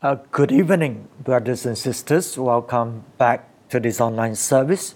[0.00, 2.38] Uh, good evening, brothers and sisters.
[2.38, 4.94] Welcome back to this online service.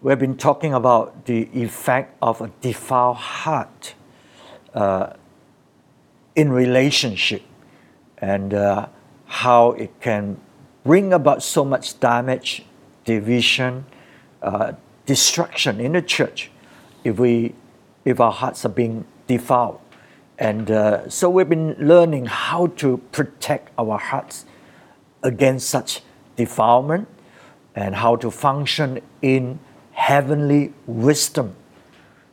[0.00, 3.94] We've been talking about the effect of a defiled heart
[4.74, 5.14] uh,
[6.36, 7.42] in relationship
[8.18, 8.86] and uh,
[9.24, 10.40] how it can
[10.84, 12.64] bring about so much damage,
[13.04, 13.86] division,
[14.40, 16.52] uh, destruction in the church
[17.02, 17.56] if we
[18.04, 19.80] if our hearts are being defiled.
[20.38, 24.44] And uh, so we've been learning how to protect our hearts
[25.22, 26.02] against such
[26.36, 27.08] defilement
[27.74, 29.58] and how to function in
[29.92, 31.54] heavenly wisdom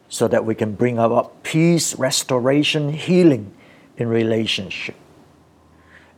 [0.09, 3.53] so that we can bring about peace, restoration, healing
[3.97, 4.95] in relationship.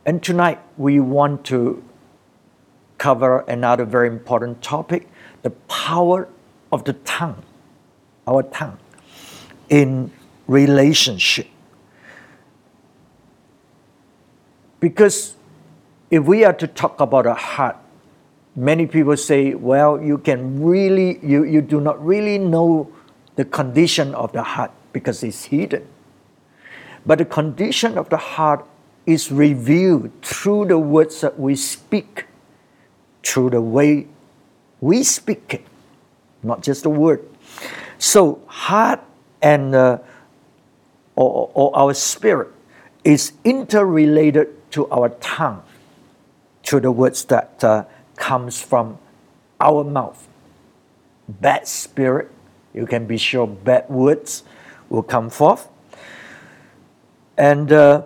[0.04, 1.82] And tonight we want to
[2.98, 5.08] cover another very important topic
[5.42, 6.28] the power
[6.72, 7.42] of the tongue,
[8.26, 8.78] our tongue,
[9.68, 10.10] in
[10.48, 11.46] relationship.
[14.80, 15.34] Because
[16.10, 17.76] if we are to talk about a heart,
[18.54, 22.92] many people say, well, you can really, you, you do not really know
[23.36, 25.86] the condition of the heart because it's hidden.
[27.04, 28.66] But the condition of the heart
[29.04, 32.26] is revealed through the words that we speak,
[33.22, 34.06] through the way
[34.80, 35.66] we speak it,
[36.42, 37.24] not just the word.
[37.98, 39.00] So, heart
[39.40, 39.98] and uh,
[41.14, 42.48] or, or our spirit
[43.04, 45.62] is interrelated to our tongue,
[46.62, 48.98] to the words that uh, comes from
[49.58, 50.28] our mouth.
[51.26, 52.30] Bad spirit,
[52.74, 54.44] you can be sure bad words
[54.90, 55.66] will come forth.
[57.38, 58.02] And uh,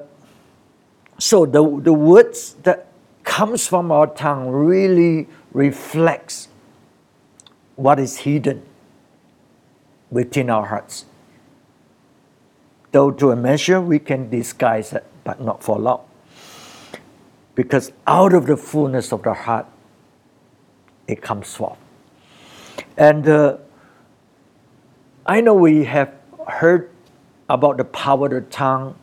[1.18, 2.86] so the, the words that
[3.24, 6.46] comes from our tongue really reflects
[7.74, 8.62] what is hidden
[10.08, 11.04] within our hearts.
[12.92, 16.04] Though to a measure we can disguise it, but not for long
[17.54, 19.66] because out of the fullness of the heart
[21.06, 21.78] it comes forth.
[22.96, 23.58] And uh,
[25.26, 26.12] I know we have
[26.48, 26.90] heard
[27.48, 28.96] about the power of the tongue,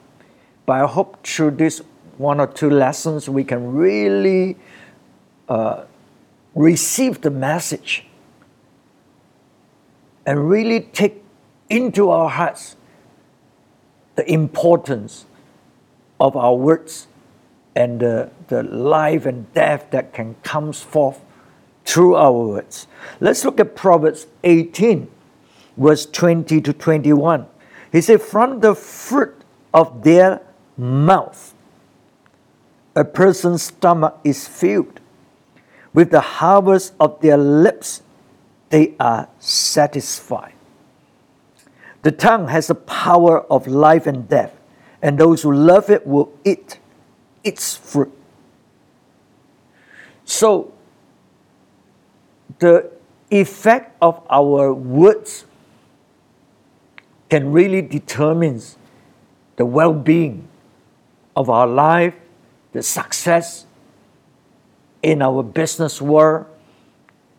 [0.66, 1.82] but I hope through this
[2.18, 4.58] one or two lessons we can really
[5.50, 5.84] uh,
[6.56, 8.06] receive the message
[10.26, 11.24] and really take
[11.70, 12.76] into our hearts
[14.16, 15.26] the importance
[16.20, 17.08] of our words
[17.78, 21.22] and the, the life and death that can comes forth
[21.86, 22.88] through our words.
[23.20, 25.08] Let's look at Proverbs 18,
[25.78, 27.46] verse 20 to 21.
[27.92, 29.44] He said, From the fruit
[29.76, 30.42] of their
[30.76, 31.54] mouth,
[32.96, 35.00] a person's stomach is filled.
[35.94, 38.02] With the harvest of their lips,
[38.70, 40.54] they are satisfied.
[42.02, 44.60] The tongue has the power of life and death,
[45.00, 46.80] and those who love it will eat
[47.48, 48.12] its fruit.
[50.26, 50.74] So,
[52.60, 52.92] the
[53.30, 55.46] effect of our words
[57.30, 58.62] can really determine
[59.56, 60.48] the well being
[61.36, 62.16] of our life,
[62.74, 63.66] the success
[65.04, 66.46] in our business world,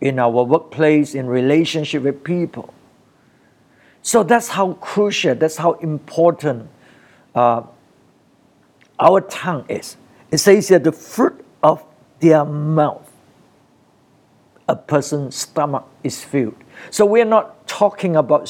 [0.00, 2.72] in our workplace, in relationship with people.
[4.02, 6.68] So that's how crucial, that's how important
[7.34, 7.62] uh,
[8.98, 9.96] our tongue is.
[10.30, 11.84] It says here, the fruit of
[12.20, 13.10] their mouth,
[14.68, 16.56] a person's stomach is filled.
[16.90, 18.44] So we're not talking about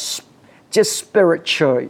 [0.71, 1.89] just spiritual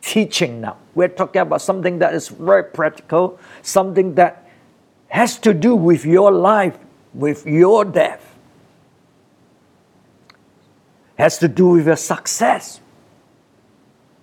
[0.00, 0.76] teaching now.
[0.94, 4.48] We're talking about something that is very practical, something that
[5.08, 6.78] has to do with your life,
[7.14, 8.34] with your death,
[11.16, 12.80] has to do with your success,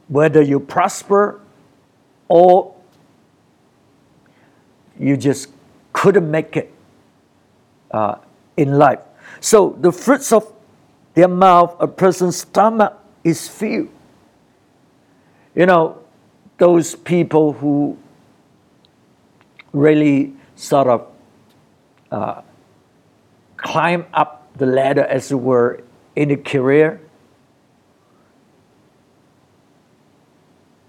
[0.08, 1.40] whether you prosper
[2.28, 2.76] or
[5.00, 5.50] you just
[5.94, 6.72] couldn't make it
[7.92, 8.16] uh,
[8.58, 9.00] in life.
[9.40, 10.52] So the fruits of
[11.14, 12.94] their mouth, a person's stomach
[13.24, 13.90] is filled.
[15.56, 15.98] You know,
[16.58, 17.98] those people who
[19.74, 21.08] really sort of
[22.12, 22.42] uh,
[23.58, 25.82] climb up the ladder, as it were,
[26.16, 27.02] in a career.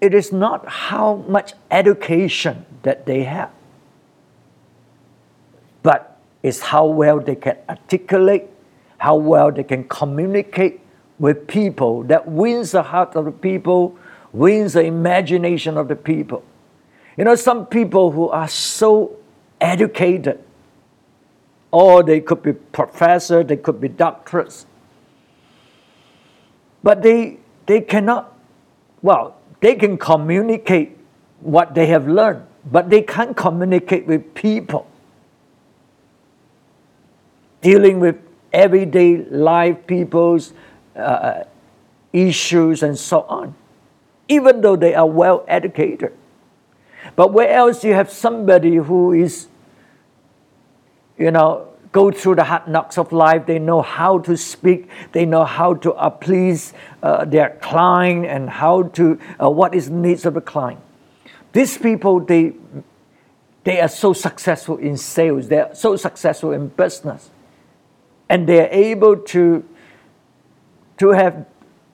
[0.00, 3.50] It is not how much education that they have
[5.82, 8.44] but it's how well they can articulate,
[8.98, 10.80] how well they can communicate
[11.18, 13.96] with people that wins the heart of the people,
[14.32, 16.42] wins the imagination of the people.
[17.16, 19.16] You know, some people who are so
[19.60, 20.42] educated,
[21.70, 24.66] or they could be professors, they could be doctors,
[26.82, 28.34] but they, they cannot,
[29.02, 30.96] well, they can communicate
[31.40, 34.89] what they have learned, but they can't communicate with people.
[37.60, 38.16] Dealing with
[38.52, 40.52] everyday life, people's
[40.96, 41.44] uh,
[42.12, 43.54] issues, and so on,
[44.28, 46.12] even though they are well educated.
[47.16, 49.48] But where else you have somebody who is,
[51.18, 53.46] you know, go through the hard knocks of life.
[53.46, 54.88] They know how to speak.
[55.12, 56.72] They know how to uh, please
[57.02, 60.80] uh, their client and how to uh, what is needs of the client.
[61.52, 62.54] These people, they
[63.64, 65.48] they are so successful in sales.
[65.48, 67.30] They are so successful in business,
[68.30, 69.62] and they are able to
[70.96, 71.44] to have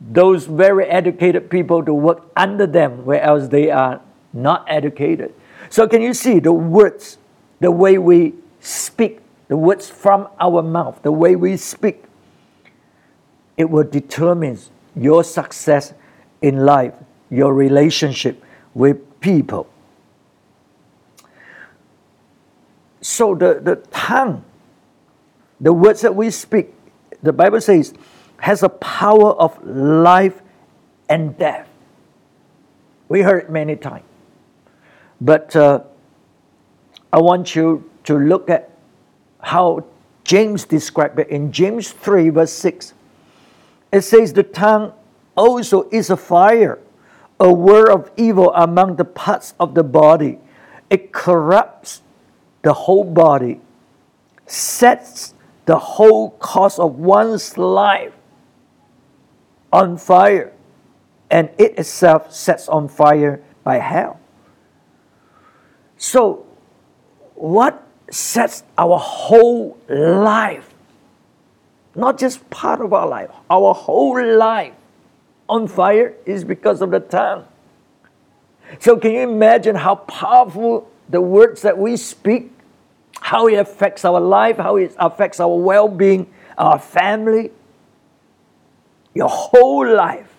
[0.00, 4.00] those very educated people to work under them, whereas they are
[4.32, 5.34] not educated.
[5.70, 7.18] So, can you see the words,
[7.58, 12.04] the way we speak the words from our mouth, the way we speak,
[13.56, 14.58] it will determine
[14.94, 15.94] your success
[16.42, 16.94] in life,
[17.30, 18.42] your relationship
[18.74, 19.68] with people.
[23.00, 24.44] So the, the tongue,
[25.60, 26.72] the words that we speak,
[27.22, 27.94] the Bible says,
[28.38, 30.42] has a power of life
[31.08, 31.68] and death.
[33.08, 34.04] We heard it many times.
[35.20, 35.80] But uh,
[37.12, 38.70] I want you to look at
[39.40, 39.86] how
[40.24, 42.94] James described it in James 3, verse 6.
[43.92, 44.92] It says, The tongue
[45.36, 46.78] also is a fire,
[47.38, 50.38] a word of evil among the parts of the body.
[50.90, 52.02] It corrupts
[52.62, 53.60] the whole body,
[54.46, 55.34] sets
[55.66, 58.12] the whole course of one's life
[59.72, 60.52] on fire,
[61.30, 64.18] and it itself sets on fire by hell.
[65.98, 66.46] So,
[67.34, 70.72] what sets our whole life,
[71.94, 74.74] not just part of our life, our whole life
[75.48, 77.44] on fire is because of the tongue.
[78.78, 82.52] So, can you imagine how powerful the words that we speak,
[83.26, 87.50] how it affects our life, how it affects our well being, our family,
[89.14, 90.32] your whole life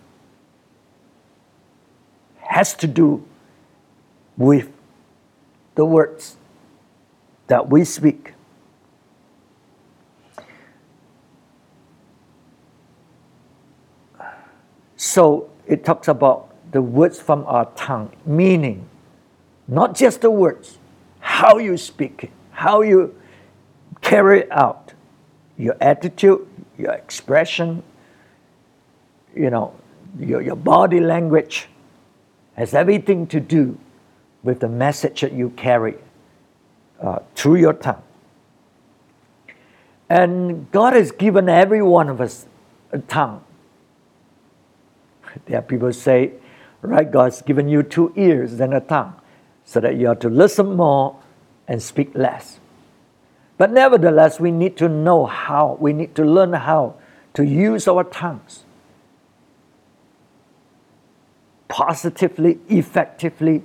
[2.37, 3.21] has to do
[4.37, 4.71] with
[5.75, 6.37] the words
[7.47, 8.31] that we speak.
[14.95, 18.87] So it talks about the words from our tongue, meaning
[19.67, 20.77] not just the words,
[21.19, 23.15] how you speak it, how you
[24.01, 24.93] carry out,
[25.59, 27.83] your attitude, your expression,
[29.35, 29.75] you know,
[30.19, 31.67] your, your body language
[32.55, 33.77] has everything to do
[34.41, 35.97] with the message that you carry
[36.99, 38.01] uh, through your tongue.
[40.09, 42.47] And God has given every one of us
[42.91, 43.43] a tongue.
[45.45, 46.31] There are people say,
[46.81, 49.13] right, God's given you two ears and a tongue,
[49.63, 51.19] so that you have to listen more
[51.67, 52.59] and speak less.
[53.57, 56.95] But nevertheless, we need to know how, we need to learn how
[57.33, 58.63] to use our tongues
[61.67, 63.63] positively, effectively,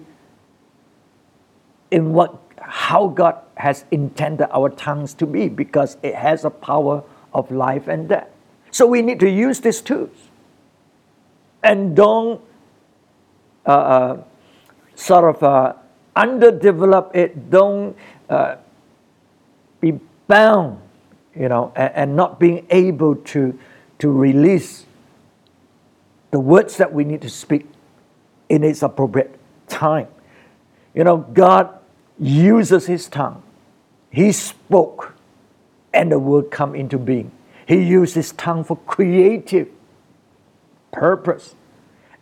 [1.90, 7.02] in what how God has intended our tongues to be because it has a power
[7.34, 8.28] of life and death.
[8.70, 10.16] So we need to use these tools.
[11.62, 12.40] And don't
[13.66, 14.24] uh, uh,
[14.94, 15.74] sort of uh,
[16.16, 17.96] underdevelop it, don't
[18.28, 18.56] uh,
[19.80, 20.80] be bound,
[21.34, 23.58] you know, and, and not being able to,
[23.98, 24.86] to release
[26.30, 27.66] the words that we need to speak
[28.48, 29.38] in its appropriate
[29.68, 30.08] time.
[30.94, 31.78] You know, God
[32.18, 33.42] uses his tongue.
[34.10, 35.14] He spoke,
[35.92, 37.32] and the word come into being.
[37.66, 39.68] He used his tongue for creative
[40.92, 41.54] purpose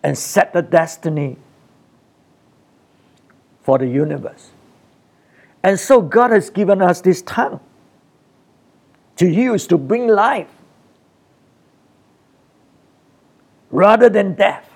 [0.02, 1.36] and set the destiny
[3.70, 4.50] for the universe.
[5.62, 7.60] And so God has given us this tongue
[9.14, 10.48] to use to bring life
[13.70, 14.68] rather than death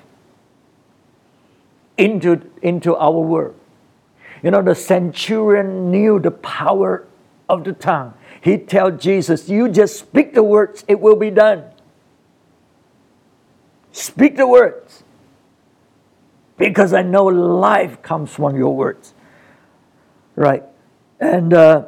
[1.98, 3.56] into, into our world.
[4.44, 7.04] You know, the centurion knew the power
[7.48, 8.14] of the tongue.
[8.42, 11.64] He told Jesus, You just speak the words, it will be done.
[13.90, 15.03] Speak the words.
[16.56, 19.14] Because I know life comes from your words.
[20.36, 20.62] Right.
[21.20, 21.86] And, uh,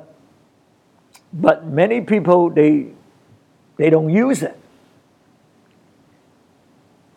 [1.33, 2.89] but many people, they,
[3.77, 4.59] they don't use it.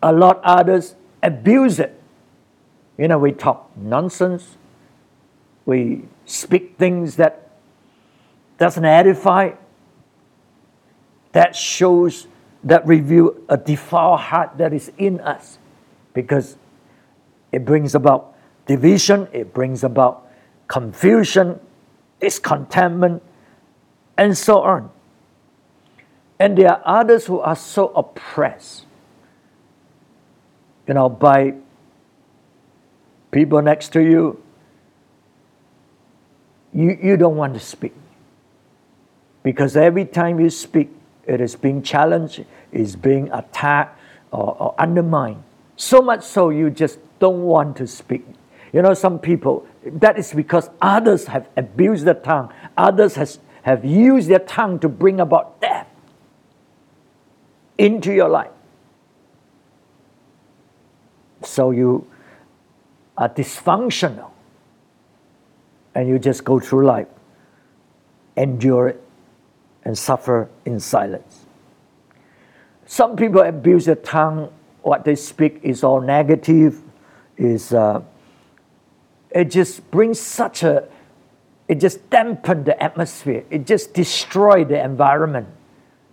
[0.02, 2.02] A lot others abuse it.
[2.98, 4.58] You know, we talk nonsense
[5.70, 7.48] we speak things that
[8.58, 9.52] doesn't edify,
[11.32, 12.26] that shows,
[12.64, 15.60] that reveal a defiled heart that is in us
[16.14, 16.58] because
[17.52, 20.28] it brings about division, it brings about
[20.68, 21.60] confusion,
[22.20, 23.24] discontentment,
[24.18, 24.92] and so on.
[26.40, 28.86] And there are others who are so oppressed,
[30.88, 31.56] you know, by
[33.32, 34.42] people next to you.
[36.74, 37.94] You, you don't want to speak.
[39.42, 40.90] Because every time you speak,
[41.26, 44.00] it is being challenged, is being attacked
[44.32, 45.44] or, or undermined.
[45.76, 48.26] So much so you just don't want to speak.
[48.72, 53.84] You know, some people, that is because others have abused the tongue, others has, have
[53.84, 55.88] used their tongue to bring about death
[57.78, 58.52] into your life.
[61.44, 62.08] So you
[63.18, 64.32] are dysfunctional
[65.96, 67.08] and you just go through life,
[68.36, 69.04] endure it,
[69.84, 71.46] and suffer in silence.
[72.86, 76.82] Some people abuse their tongue, what they speak is all negative,
[77.40, 78.02] is uh,
[79.32, 80.88] it just brings such a
[81.68, 83.44] it just dampened the atmosphere.
[83.50, 85.48] It just destroyed the environment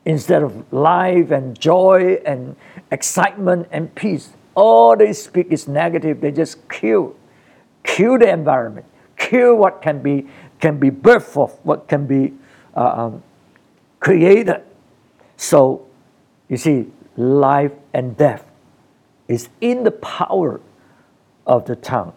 [0.05, 2.57] instead of life and joy and
[2.91, 4.31] excitement and peace.
[4.55, 6.21] All they speak is negative.
[6.21, 7.15] They just kill
[7.83, 10.27] kill the environment kill what can be
[10.61, 12.33] can be birthed forth what can be
[12.77, 13.23] uh, um,
[14.01, 14.63] created.
[15.37, 15.87] So
[16.49, 18.45] you see life and death
[19.29, 20.61] is in the power
[21.47, 22.13] of the tongue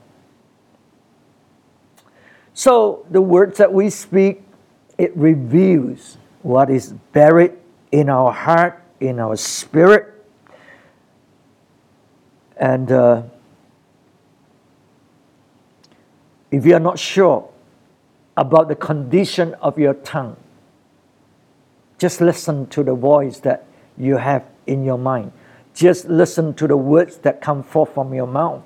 [2.59, 4.41] so the words that we speak,
[4.97, 7.53] it reveals what is buried
[7.89, 10.13] in our heart, in our spirit.
[12.57, 13.23] And uh,
[16.51, 17.49] if you are not sure
[18.35, 20.35] about the condition of your tongue,
[21.97, 23.67] just listen to the voice that
[23.97, 25.31] you have in your mind.
[25.73, 28.63] Just listen to the words that come forth from your mouth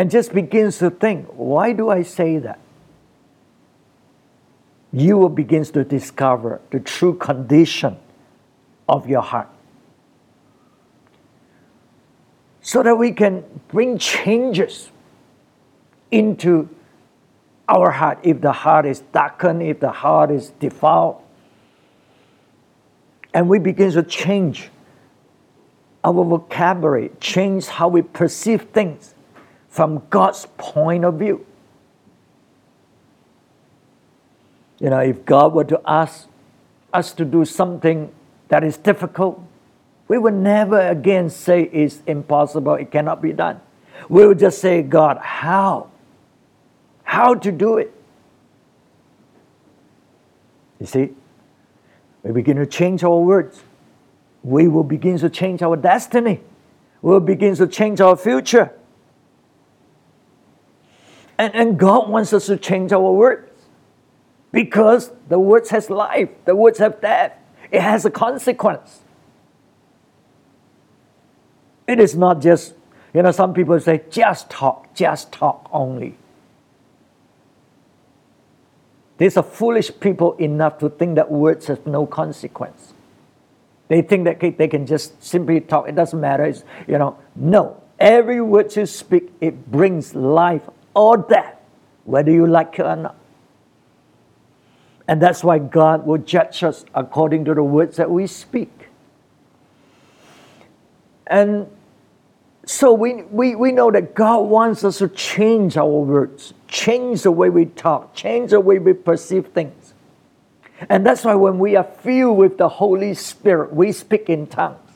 [0.00, 2.58] and just begins to think, why do I say that?
[4.94, 7.98] You will begin to discover the true condition
[8.88, 9.50] of your heart.
[12.62, 14.90] So that we can bring changes
[16.10, 16.70] into
[17.68, 18.20] our heart.
[18.22, 21.20] If the heart is darkened, if the heart is defiled,
[23.34, 24.70] and we begin to change
[26.02, 29.09] our vocabulary, change how we perceive things
[29.70, 31.46] from God's point of view.
[34.80, 36.26] You know, if God were to ask
[36.92, 38.12] us to do something
[38.48, 39.40] that is difficult,
[40.08, 43.60] we would never again say it's impossible, it cannot be done.
[44.08, 45.90] We would just say, God, how?
[47.04, 47.94] How to do it?
[50.80, 51.10] You see,
[52.22, 53.62] we begin to change our words.
[54.42, 56.40] We will begin to change our destiny.
[57.02, 58.72] We will begin to change our future.
[61.40, 63.50] And, and God wants us to change our words
[64.52, 67.32] because the words has life, the words have death.
[67.70, 69.00] It has a consequence.
[71.86, 72.74] It is not just,
[73.14, 76.18] you know, some people say, just talk, just talk only.
[79.16, 82.92] These are foolish people enough to think that words have no consequence.
[83.88, 86.44] They think that they can just simply talk, it doesn't matter.
[86.44, 87.82] It's, you know, no.
[87.98, 91.56] Every word you speak, it brings life or death,
[92.04, 93.16] whether you like it or not.
[95.08, 98.88] And that's why God will judge us according to the words that we speak.
[101.26, 101.66] And
[102.64, 107.32] so we, we, we know that God wants us to change our words, change the
[107.32, 109.94] way we talk, change the way we perceive things.
[110.88, 114.89] And that's why when we are filled with the Holy Spirit, we speak in tongues.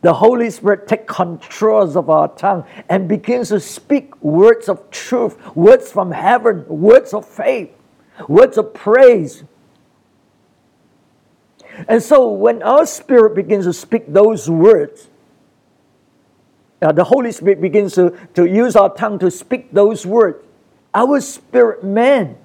[0.00, 5.56] The Holy Spirit takes control of our tongue and begins to speak words of truth,
[5.56, 7.70] words from heaven, words of faith,
[8.28, 9.42] words of praise.
[11.88, 15.08] And so when our spirit begins to speak those words,
[16.80, 20.44] uh, the Holy Spirit begins to, to use our tongue to speak those words.
[20.94, 22.36] Our spirit man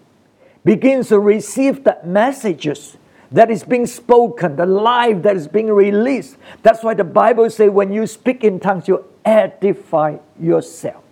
[0.66, 2.98] begins to receive the messages
[3.34, 6.38] that is being spoken, the life that is being released.
[6.62, 11.04] That's why the Bible says when you speak in tongues, you edify yourself.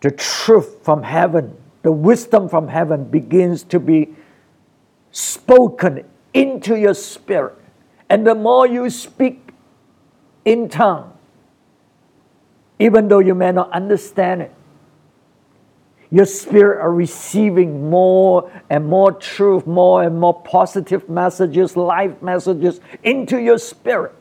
[0.00, 4.14] The truth from heaven, the wisdom from heaven begins to be
[5.12, 7.58] spoken into your spirit.
[8.08, 9.50] And the more you speak
[10.46, 11.12] in tongue,
[12.78, 14.54] even though you may not understand it,
[16.14, 22.78] your spirit are receiving more and more truth, more and more positive messages, life messages
[23.02, 24.14] into your spirit.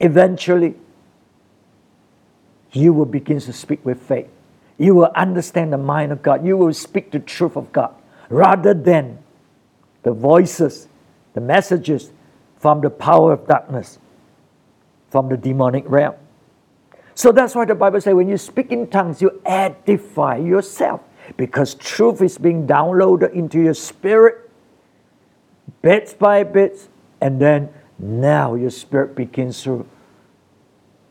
[0.00, 0.76] Eventually,
[2.72, 4.28] you will begin to speak with faith.
[4.78, 6.46] You will understand the mind of God.
[6.46, 7.94] You will speak the truth of God
[8.30, 9.18] rather than
[10.04, 10.88] the voices,
[11.34, 12.12] the messages
[12.56, 13.98] from the power of darkness,
[15.10, 16.14] from the demonic realm.
[17.14, 21.00] So that's why the Bible says when you speak in tongues, you edify yourself
[21.36, 24.50] because truth is being downloaded into your spirit
[25.82, 26.88] bit by bit,
[27.20, 29.86] and then now your spirit begins to,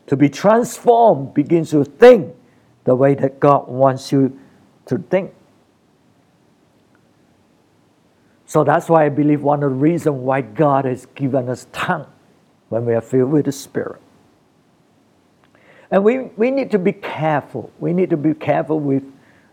[0.06, 2.34] to be transformed, begins to think
[2.84, 4.38] the way that God wants you
[4.86, 5.32] to think.
[8.46, 12.06] So that's why I believe one of the reasons why God has given us tongue
[12.68, 14.00] when we are filled with the Spirit.
[15.92, 17.70] And we, we need to be careful.
[17.78, 19.04] We need to be careful with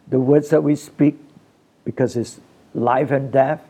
[0.07, 1.17] the words that we speak
[1.83, 2.39] because it's
[2.73, 3.61] life and death.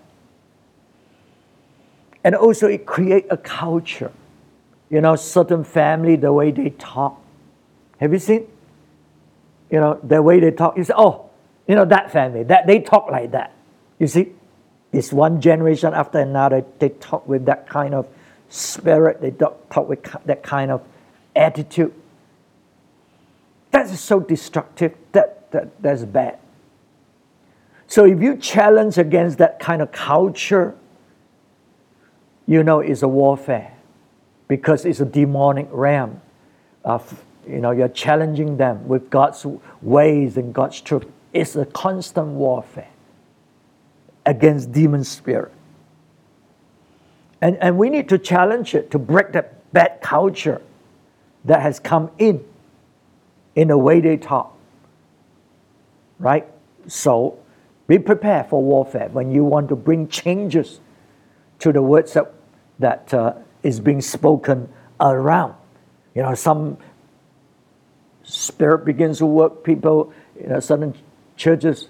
[2.23, 4.11] And also it creates a culture.
[4.91, 7.19] You know, certain family, the way they talk.
[7.97, 8.47] Have you seen?
[9.71, 10.77] You know, the way they talk.
[10.77, 11.29] You say, oh,
[11.67, 13.51] you know, that family, that they talk like that.
[13.97, 14.33] You see?
[14.91, 18.07] It's one generation after another, they talk with that kind of
[18.49, 20.83] spirit, they talk, talk with that kind of
[21.35, 21.93] attitude.
[23.71, 24.95] That is so destructive.
[25.11, 26.39] That, that that's bad.
[27.87, 30.75] So if you challenge against that kind of culture,
[32.45, 33.73] you know it's a warfare
[34.47, 36.21] because it's a demonic realm.
[36.85, 39.45] Of, you know, you're challenging them with God's
[39.81, 41.05] ways and God's truth.
[41.33, 42.89] It's a constant warfare
[44.25, 45.51] against demon spirit.
[47.41, 50.61] And, and we need to challenge it to break that bad culture
[51.45, 52.43] that has come in
[53.59, 54.57] in the way they talk.
[56.17, 56.47] Right?
[56.87, 57.37] So
[57.87, 60.79] be prepared for warfare when you want to bring changes
[61.59, 62.31] to the words that,
[62.79, 64.69] that uh, is being spoken
[65.01, 65.55] around.
[66.15, 66.77] You know, some
[68.23, 70.95] spirit begins to work, people, you know, certain
[71.35, 71.89] churches,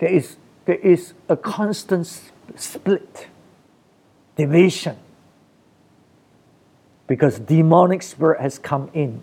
[0.00, 3.28] there is, there is a constant split,
[4.34, 4.96] division,
[7.06, 9.22] because demonic spirit has come in.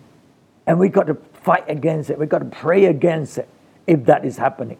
[0.66, 2.18] And we got to fight against it.
[2.18, 3.48] We've got to pray against it
[3.86, 4.78] if that is happening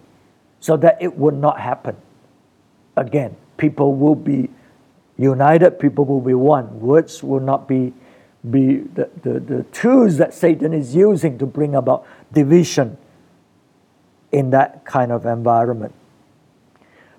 [0.61, 1.97] so that it will not happen
[2.97, 3.37] again.
[3.57, 4.49] People will be
[5.19, 6.81] united, people will be one.
[6.81, 7.93] Words will not be,
[8.49, 12.97] be the, the, the tools that Satan is using to bring about division
[14.31, 15.95] in that kind of environment.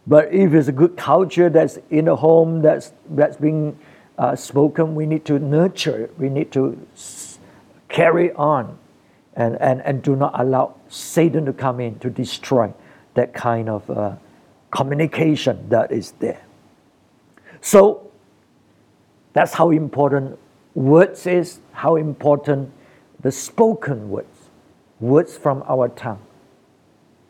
[0.05, 3.77] But if it's a good culture that's in a home that's, that's being
[4.17, 6.13] uh, spoken, we need to nurture it.
[6.17, 7.39] We need to s-
[7.87, 8.77] carry on
[9.35, 12.73] and, and, and do not allow Satan to come in to destroy
[13.15, 14.15] that kind of uh,
[14.71, 16.43] communication that is there.
[17.61, 18.11] So
[19.33, 20.37] that's how important
[20.75, 22.71] words is, how important
[23.21, 24.49] the spoken words,
[24.99, 26.21] words from our tongue.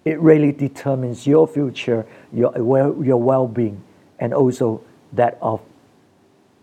[0.05, 3.81] It really determines your future, your, your well being,
[4.19, 4.81] and also
[5.13, 5.61] that of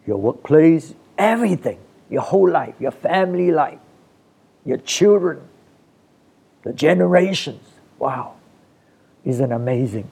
[0.06, 1.78] your workplace, everything,
[2.10, 3.78] your whole life, your family life
[4.64, 5.40] your children,
[6.62, 7.66] the generations.
[7.98, 8.34] Wow,
[9.24, 10.10] isn't amazing?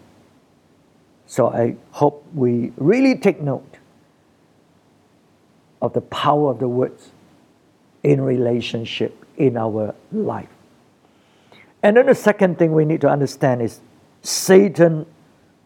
[1.27, 3.77] So I hope we really take note
[5.81, 7.11] of the power of the words
[8.03, 10.49] in relationship in our life.
[11.83, 13.81] And then the second thing we need to understand is
[14.23, 15.07] Satan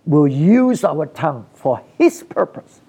[0.05, 2.81] will use our tongue for his purpose.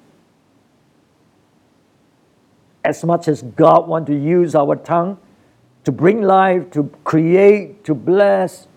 [2.84, 5.20] As much as God wants to use our tongue
[5.84, 8.68] to bring life, to create, to bless.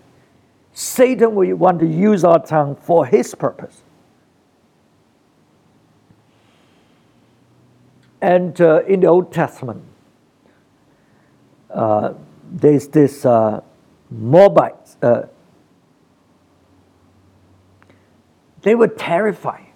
[0.73, 3.81] Satan will want to use our tongue for his purpose.
[8.21, 9.83] And uh, in the Old Testament,
[11.69, 12.13] uh,
[12.51, 13.61] there's this uh,
[14.09, 14.97] Moabites.
[15.01, 15.23] Uh,
[18.61, 19.67] they were terrified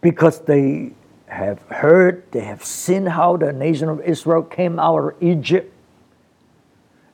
[0.00, 0.92] because they
[1.30, 5.72] have heard, they have seen how the nation of Israel came out of Egypt.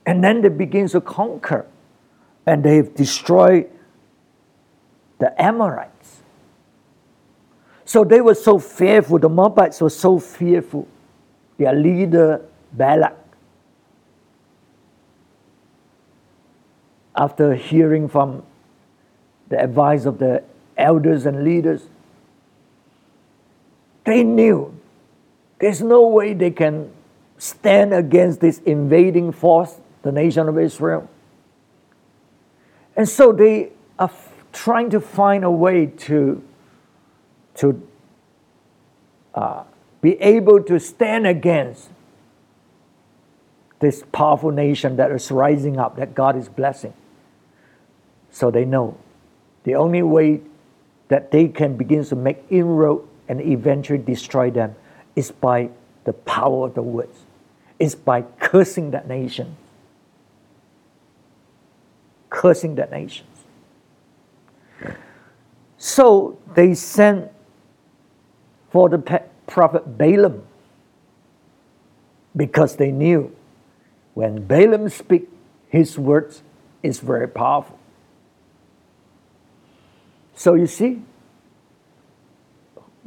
[0.05, 1.65] And then they begin to conquer.
[2.45, 3.69] And they've destroyed
[5.19, 6.21] the Amorites.
[7.85, 10.87] So they were so fearful, the Moabites were so fearful.
[11.57, 12.41] Their leader,
[12.73, 13.17] Balak,
[17.15, 18.43] after hearing from
[19.49, 20.43] the advice of the
[20.77, 21.87] elders and leaders,
[24.07, 24.73] they knew
[25.59, 26.89] there's no way they can
[27.37, 31.09] stand against this invading force, the nation of Israel.
[32.95, 34.09] And so they are
[34.53, 36.41] trying to find a way to,
[37.55, 37.87] to
[39.35, 39.63] uh,
[39.99, 41.89] be able to stand against
[43.79, 46.93] this powerful nation that is rising up, that God is blessing.
[48.31, 48.97] So they know
[49.65, 50.39] the only way
[51.09, 54.75] that they can begin to make inroad and eventually destroy them
[55.15, 55.69] is by
[56.05, 57.17] the power of the words,
[57.79, 59.55] is by cursing that nation.
[62.29, 63.25] Cursing that nation.
[65.77, 67.31] So they sent
[68.69, 70.43] for the prophet Balaam
[72.35, 73.35] because they knew
[74.13, 75.31] when Balaam speaks,
[75.69, 76.41] his words
[76.81, 77.77] is very powerful.
[80.35, 81.01] So you see,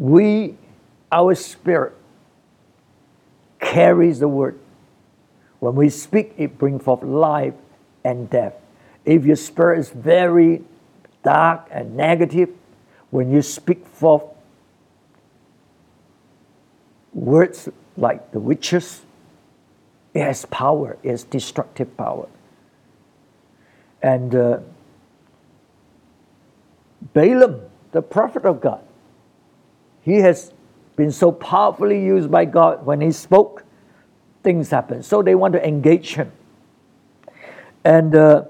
[0.00, 0.56] we,
[1.12, 1.92] our spirit,
[3.60, 4.58] carries the word.
[5.58, 7.52] When we speak, it brings forth life
[8.02, 8.54] and death.
[9.04, 10.62] If your spirit is very
[11.22, 12.48] dark and negative,
[13.10, 14.24] when you speak forth
[17.12, 19.02] words like the witches,
[20.14, 22.26] it has power, it has destructive power.
[24.02, 24.60] And uh,
[27.12, 27.60] Balaam,
[27.92, 28.80] the prophet of God,
[30.10, 30.52] he has
[30.96, 33.64] been so powerfully used by God when he spoke,
[34.42, 35.02] things happen.
[35.02, 36.32] So they want to engage him.
[37.84, 38.44] And uh,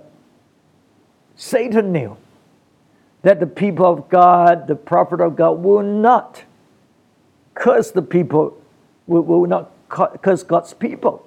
[1.37, 2.17] Satan knew
[3.23, 6.45] that the people of God, the prophet of God, will not
[7.55, 8.59] curse the people,
[9.07, 11.27] will, will not curse God's people.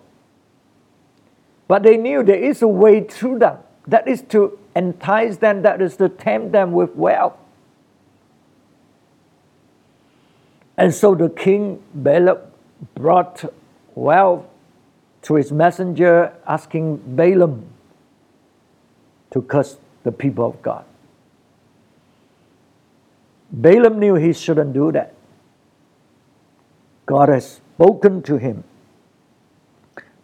[1.67, 3.59] But they knew there is a way through them.
[3.87, 7.37] That is to entice them, that is to tempt them with wealth.
[10.77, 12.41] And so the king Balak
[12.95, 13.45] brought
[13.95, 14.45] wealth
[15.23, 17.65] to his messenger, asking Balaam
[19.31, 20.85] to curse the people of God.
[23.51, 25.13] Balaam knew he shouldn't do that.
[27.05, 28.63] God has spoken to him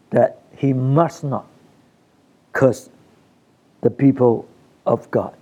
[0.10, 1.46] that he must not
[2.54, 2.90] curse
[3.82, 4.48] the people
[4.86, 5.36] of God.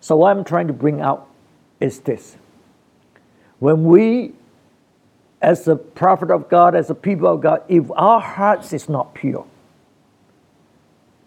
[0.00, 1.26] So, what I'm trying to bring out
[1.80, 2.36] is this.
[3.58, 4.32] When we,
[5.42, 9.14] as a prophet of God, as a people of God, if our hearts is not
[9.14, 9.46] pure,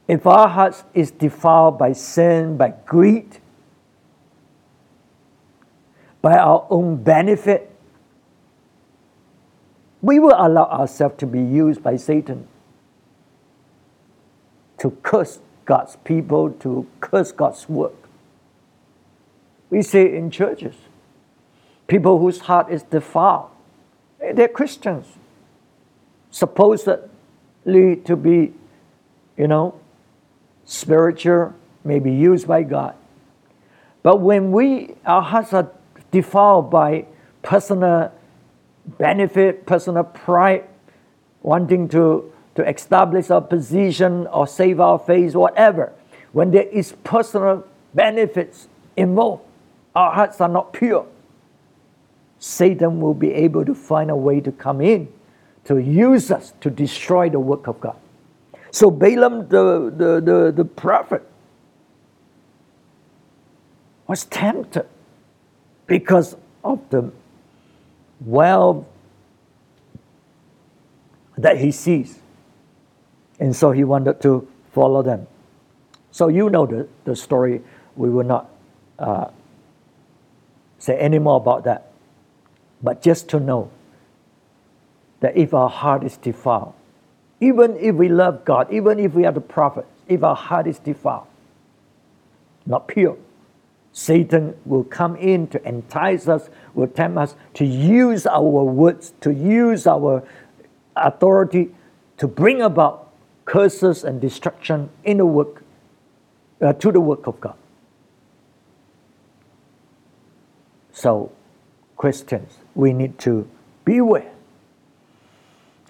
[0.08, 3.40] if our hearts is defiled by sin, by greed,
[6.22, 7.70] by our own benefit,
[10.02, 12.48] we will allow ourselves to be used by Satan
[14.80, 17.94] to curse God's people, to curse God's work.
[19.70, 20.76] We see in churches,
[21.92, 23.50] people whose heart is defiled,
[24.34, 25.06] they're Christians,
[26.30, 28.54] supposedly to be,
[29.36, 29.78] you know,
[30.64, 32.96] spiritual, maybe used by God.
[34.04, 35.70] But when we, our hearts are
[36.12, 37.08] defiled by
[37.42, 38.14] personal
[38.98, 40.64] benefit, personal pride,
[41.42, 45.92] wanting to, to establish our position or save our face, whatever.
[46.32, 49.44] When there is personal benefits involved,
[49.94, 51.06] our hearts are not pure.
[52.42, 55.08] Satan will be able to find a way to come in,
[55.64, 57.96] to use us to destroy the work of God.
[58.72, 61.22] So Balaam, the, the, the, the prophet,
[64.08, 64.88] was tempted
[65.86, 67.12] because of the
[68.22, 68.88] wealth
[71.38, 72.22] that he sees.
[73.40, 75.28] And so he wanted to follow them.
[76.10, 77.62] So you know the, the story.
[77.96, 78.50] We will not
[78.98, 79.28] uh,
[80.80, 81.91] say any more about that.
[82.84, 83.70] But just to know
[85.20, 86.74] that if our heart is defiled,
[87.40, 90.80] even if we love God, even if we are the prophets, if our heart is
[90.80, 91.28] defiled,
[92.66, 93.18] not pure,
[93.94, 99.32] Satan will come in to entice us, will tempt us to use our words, to
[99.34, 100.24] use our
[100.96, 101.72] authority
[102.18, 103.12] to bring about
[103.46, 105.64] curses and destruction in the work,
[106.62, 107.56] uh, to the work of God.
[110.92, 111.32] So,
[111.98, 113.48] Christians, we need to
[113.86, 114.32] beware.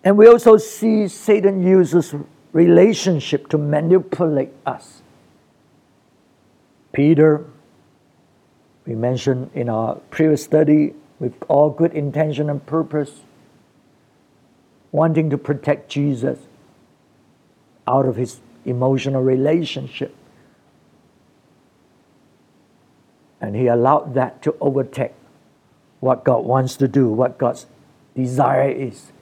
[0.04, 2.14] And we also see Satan uses
[2.54, 5.02] relationship to manipulate us.
[6.92, 7.46] Peter
[8.86, 13.22] we mentioned in our previous study, with all good intention and purpose,
[14.92, 16.40] wanting to protect Jesus
[17.88, 20.16] out of his emotional relationship.
[23.40, 25.14] And he allowed that to overtake
[26.02, 27.68] what God wants to do, what God's
[28.16, 29.14] desire is.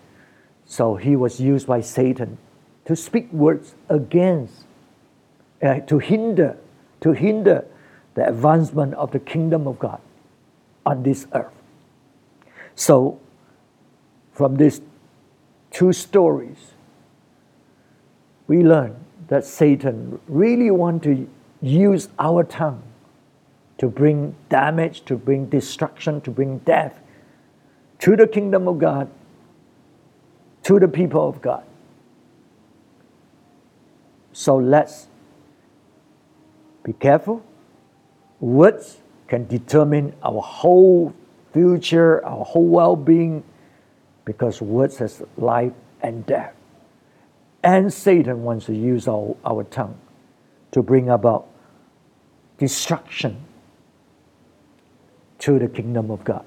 [0.65, 2.39] So he was used by Satan
[2.85, 4.63] to speak words against,
[5.61, 6.57] uh, to hinder,
[7.01, 7.65] to hinder
[8.15, 10.01] the advancement of the kingdom of God
[10.85, 11.53] on this earth.
[12.75, 13.19] So,
[14.31, 14.81] from these
[15.69, 16.57] two stories,
[18.47, 18.95] we learn
[19.27, 21.29] that Satan really want to
[21.61, 22.81] use our tongue
[23.79, 26.99] to bring damage, to bring destruction, to bring death
[27.99, 29.09] to the kingdom of God,
[30.63, 31.63] to the people of God.
[34.33, 35.07] So let's
[36.83, 37.43] be careful.
[38.39, 41.13] Words can determine our whole
[41.53, 43.43] future, our whole well being,
[44.25, 46.53] because words has life and death.
[47.63, 49.99] And Satan wants to use our, our tongue
[50.71, 51.47] to bring about
[52.57, 53.45] destruction
[55.39, 56.45] to the kingdom of God.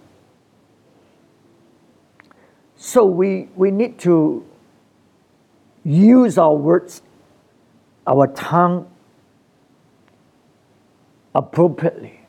[2.77, 4.45] So we, we need to
[5.85, 7.03] use our words,
[8.07, 8.91] our tongue
[11.35, 12.21] appropriately.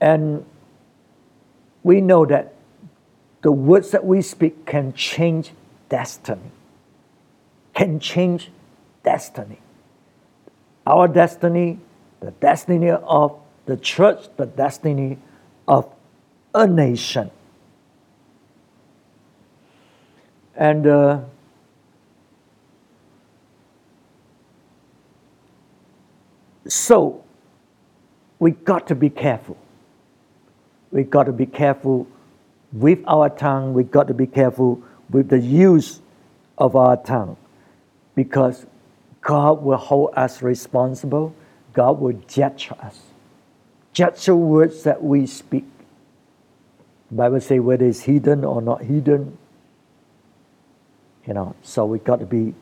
[0.00, 0.44] And
[1.82, 2.54] we know that
[3.42, 5.52] the words that we speak can change
[5.88, 6.52] destiny,
[7.74, 8.50] can change
[9.02, 9.60] destiny.
[10.86, 11.78] Our destiny,
[12.20, 13.38] the destiny of
[13.70, 15.16] the church, the destiny
[15.68, 15.88] of
[16.52, 17.30] a nation.
[20.56, 21.20] And uh,
[26.66, 27.22] so
[28.40, 29.56] we got to be careful.
[30.90, 32.08] We got to be careful
[32.72, 33.72] with our tongue.
[33.72, 36.00] We got to be careful with the use
[36.58, 37.36] of our tongue
[38.16, 38.66] because
[39.20, 41.32] God will hold us responsible.
[41.72, 43.09] God will judge us.
[43.92, 45.64] Judge the words that we speak.
[47.10, 49.36] Bible says whether it's hidden or not hidden.
[51.26, 52.54] You know, so we got to be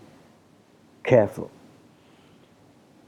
[1.05, 1.51] careful.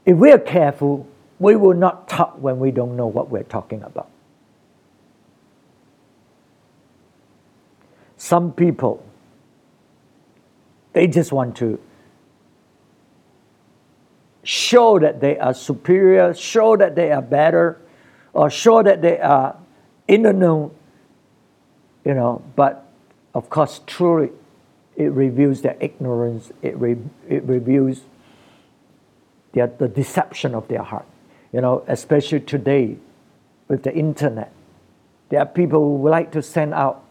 [0.05, 1.07] If we are careful,
[1.39, 4.09] we will not talk when we don't know what we're talking about.
[8.17, 9.03] Some people,
[10.93, 11.79] they just want to
[14.43, 17.79] show that they are superior, show that they are better,
[18.33, 19.55] or show that they are
[20.07, 20.71] in the know,
[22.05, 22.87] you know, but
[23.33, 24.29] of course, truly,
[24.95, 26.97] it reveals their ignorance, it, re-
[27.29, 28.01] it reveals
[29.53, 31.05] their, the deception of their heart.
[31.53, 32.97] You know, especially today
[33.67, 34.51] with the internet,
[35.29, 37.03] there are people who like to send out,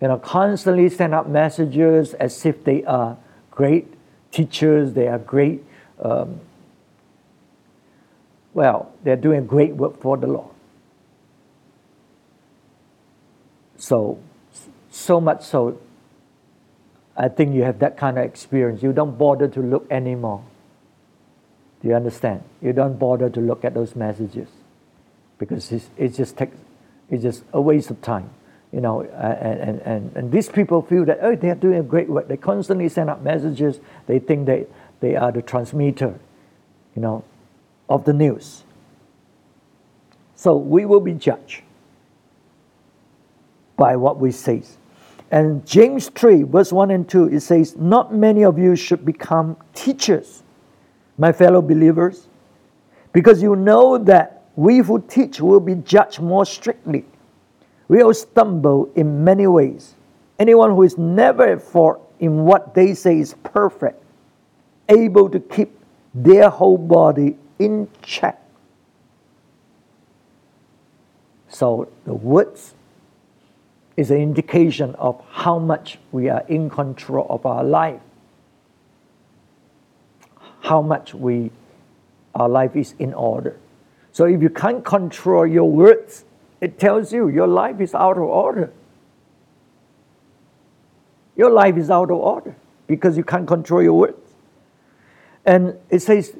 [0.00, 3.16] you know, constantly send out messages as if they are
[3.50, 3.92] great
[4.32, 5.64] teachers, they are great
[6.00, 6.40] um,
[8.54, 10.50] well, they're doing great work for the Lord.
[13.76, 14.18] So,
[14.90, 15.78] so much so,
[17.16, 18.82] I think you have that kind of experience.
[18.82, 20.44] You don't bother to look anymore.
[21.82, 22.42] Do you understand?
[22.62, 24.48] You don't bother to look at those messages
[25.38, 26.56] because it's, it just takes,
[27.10, 28.30] it's just a waste of time.
[28.72, 32.08] You know, and, and, and, and these people feel that, oh, they're doing a great
[32.08, 32.26] work.
[32.26, 33.78] They constantly send out messages.
[34.06, 34.66] They think they,
[35.00, 36.18] they are the transmitter.
[36.96, 37.24] You know,
[37.88, 38.64] of the news.
[40.34, 41.62] So we will be judged
[43.76, 44.62] by what we say.
[45.30, 49.56] And James 3, verse 1 and 2, it says, Not many of you should become
[49.74, 50.42] teachers,
[51.18, 52.28] my fellow believers,
[53.12, 57.04] because you know that we who teach will be judged more strictly.
[57.88, 59.94] We all stumble in many ways.
[60.38, 64.02] Anyone who is never at fault in what they say is perfect,
[64.88, 65.78] able to keep
[66.14, 68.40] their whole body in check.
[71.48, 72.74] So the words
[73.96, 78.00] is an indication of how much we are in control of our life,
[80.60, 81.50] how much we
[82.34, 83.56] our life is in order.
[84.10, 86.24] So if you can't control your words,
[86.60, 88.72] it tells you your life is out of order.
[91.36, 94.18] Your life is out of order because you can't control your words.
[95.44, 96.36] And it says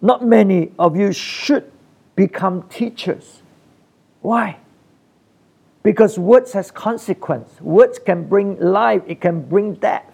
[0.00, 1.70] not many of you should
[2.14, 3.42] become teachers.
[4.22, 4.58] Why?
[5.82, 7.60] Because words has consequence.
[7.60, 10.04] Words can bring life, it can bring death.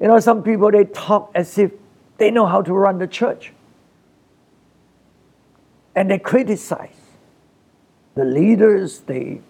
[0.00, 1.72] You know, some people they talk as if
[2.18, 3.52] they know how to run the church.
[5.96, 7.00] And they criticize
[8.14, 9.40] the leaders, they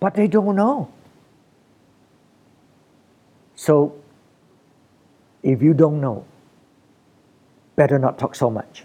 [0.00, 0.92] but they don't know.
[3.54, 3.94] So
[5.44, 6.24] if you don't know,
[7.76, 8.84] better not talk so much.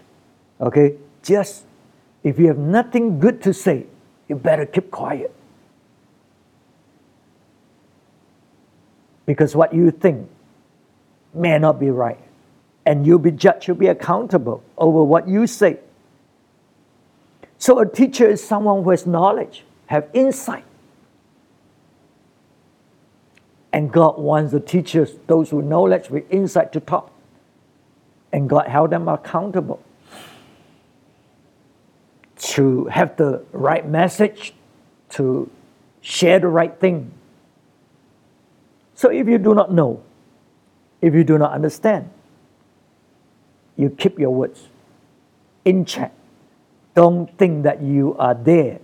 [0.60, 0.94] Okay?
[1.22, 1.64] Just
[2.22, 3.86] if you have nothing good to say,
[4.28, 5.34] you better keep quiet.
[9.24, 10.28] Because what you think
[11.32, 12.18] may not be right.
[12.84, 15.78] And you'll be judged, you'll be accountable over what you say.
[17.58, 20.64] So a teacher is someone who has knowledge, have insight,
[23.72, 27.10] And God wants the teachers, those with knowledge, with insight to talk.
[28.32, 29.82] And God held them accountable
[32.36, 34.54] to have the right message,
[35.10, 35.50] to
[36.00, 37.12] share the right thing.
[38.94, 40.02] So if you do not know,
[41.00, 42.10] if you do not understand,
[43.76, 44.68] you keep your words
[45.64, 46.12] in check.
[46.94, 48.80] Don't think that you are there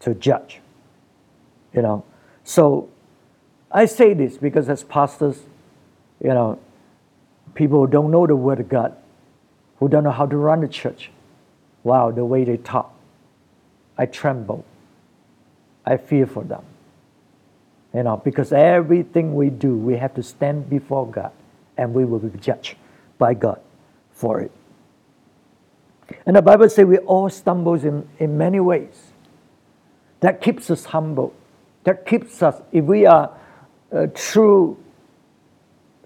[0.00, 0.60] to judge.
[1.72, 2.04] You know.
[2.44, 2.88] So
[3.70, 5.40] I say this because as pastors,
[6.22, 6.58] you know,
[7.54, 8.96] people who don't know the word of God,
[9.78, 11.10] who don't know how to run the church,
[11.82, 12.94] wow, the way they talk,
[13.96, 14.64] I tremble.
[15.84, 16.62] I fear for them.
[17.94, 21.32] You know, because everything we do, we have to stand before God
[21.76, 22.76] and we will be judged
[23.16, 23.60] by God
[24.12, 24.52] for it.
[26.26, 29.12] And the Bible says we all stumble in, in many ways.
[30.20, 31.34] That keeps us humble.
[31.84, 33.30] That keeps us, if we are
[33.90, 34.76] a true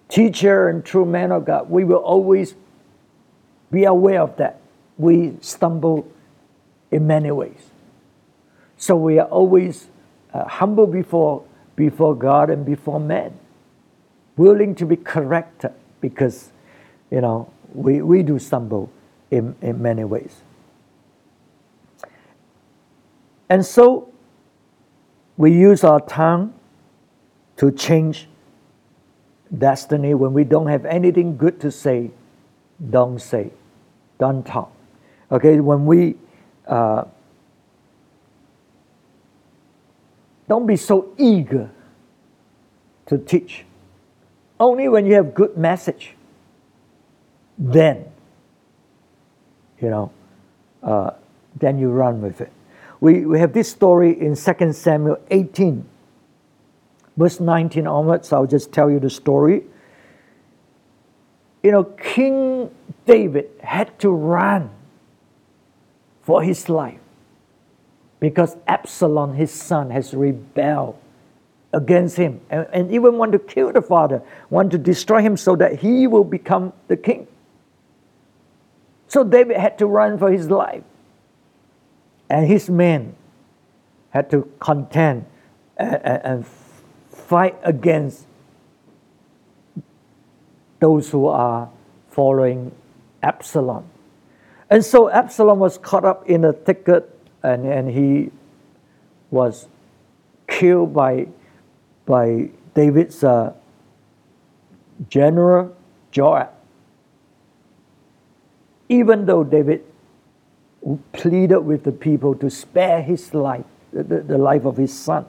[0.09, 2.55] teacher and true man of God, we will always
[3.71, 4.61] be aware of that.
[4.99, 6.07] We stumble
[6.91, 7.71] in many ways.
[8.77, 9.89] So we are always
[10.35, 11.45] uh, humble before,
[11.77, 13.39] before God and before men,
[14.37, 16.51] willing to be corrected because,
[17.11, 18.91] you know, we, we do stumble
[19.31, 20.43] in, in many ways.
[23.49, 24.13] And so
[25.37, 26.55] we use our tongue
[27.57, 28.29] to change
[29.57, 32.11] destiny when we don't have anything good to say
[32.91, 33.51] don't say
[34.19, 34.73] don't talk.
[35.31, 36.17] Okay when we
[36.67, 37.05] uh,
[40.49, 41.71] don't be so eager
[43.07, 43.65] to teach.
[44.59, 46.15] Only when you have good message
[47.59, 48.05] then
[49.81, 50.11] you know
[50.83, 51.11] uh,
[51.59, 52.53] then you run with it.
[53.01, 55.85] We, we have this story in 2 samuel 18
[57.17, 59.63] verse 19 onwards, I'll just tell you the story.
[61.63, 62.71] You know, King
[63.07, 64.71] David had to run
[66.23, 66.99] for his life
[68.21, 70.97] because Absalom, his son, has rebelled
[71.73, 75.57] against him and, and even want to kill the father, want to destroy him so
[75.57, 77.27] that he will become the king.
[79.09, 80.85] So David had to run for his life.
[82.31, 83.15] And his men
[84.11, 85.27] had to contend
[85.77, 86.47] and, and, and
[87.23, 88.27] fight against
[90.81, 91.71] those who are
[92.11, 92.73] following
[93.23, 93.85] Absalom.
[94.69, 97.09] And so Absalom was caught up in a thicket
[97.43, 98.31] and, and he
[99.31, 99.69] was
[100.49, 101.29] killed by,
[102.07, 103.53] by David's uh,
[105.09, 105.77] general
[106.11, 106.51] Joab.
[108.89, 109.85] Even though David
[111.13, 115.27] pleaded with the people to spare his life, the, the life of his son.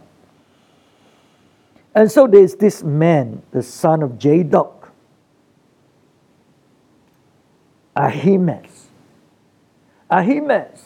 [1.95, 4.91] And so there's this man, the son of Zadok,
[7.95, 8.87] Ahimaaz.
[10.09, 10.85] Ahimaaz.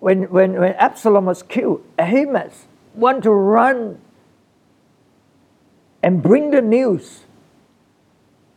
[0.00, 4.00] When, when, when Absalom was killed, Ahimaaz wanted to run
[6.02, 7.20] and bring the news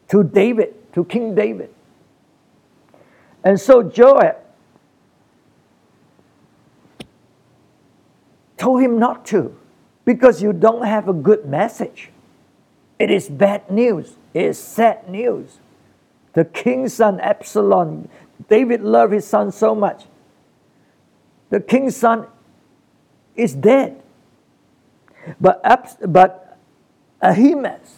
[0.09, 1.69] to David, to King David.
[3.43, 4.37] And so Joab
[8.67, 9.55] told him not to
[10.03, 12.09] because you don't have a good message.
[12.99, 15.59] It is bad news, it is sad news.
[16.33, 18.09] The king's son, Absalom,
[18.49, 20.03] David loved his son so much.
[21.49, 22.27] The king's son
[23.37, 24.03] is dead.
[25.39, 25.61] But,
[26.05, 26.57] but
[27.21, 27.95] Ahimaaz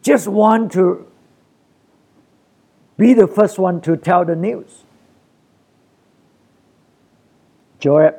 [0.00, 1.06] just want to
[2.96, 4.84] be the first one to tell the news.
[7.80, 8.16] Joab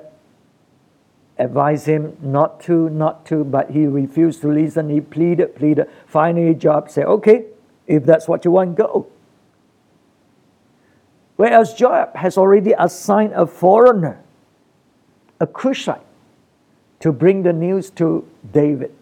[1.38, 4.89] advised him not to, not to, but he refused to listen.
[4.89, 5.89] He pleaded, pleaded.
[6.06, 7.45] Finally, Joab said, Okay,
[7.88, 9.08] if that's what you want, go.
[11.36, 14.22] Whereas Joab has already assigned a foreigner,
[15.39, 16.05] a Cushite,
[16.99, 18.93] to bring the news to David.